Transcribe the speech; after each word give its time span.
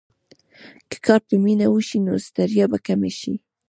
که 0.89 0.97
کار 1.05 1.21
په 1.27 1.35
مینه 1.43 1.67
وشي، 1.69 1.99
نو 2.07 2.13
ستړیا 2.27 2.65
به 2.71 2.77
کمه 2.85 3.09
شي. 3.19 3.33